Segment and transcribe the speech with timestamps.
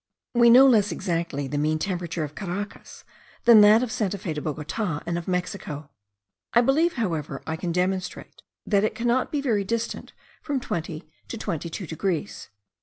[0.33, 3.03] We know less exactly the mean temperature of Caracas,
[3.45, 5.91] than that of Santa Fe de Bogota and of Mexico.
[6.55, 11.37] I believe, however, I can demonstrate, that it cannot be very distant from twenty to
[11.37, 12.49] twenty two degrees.